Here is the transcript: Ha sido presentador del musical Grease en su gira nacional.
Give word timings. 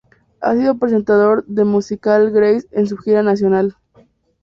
Ha 0.39 0.55
sido 0.55 0.79
presentador 0.79 1.45
del 1.45 1.65
musical 1.65 2.31
Grease 2.31 2.67
en 2.71 2.87
su 2.87 2.97
gira 2.97 3.21
nacional. 3.21 3.75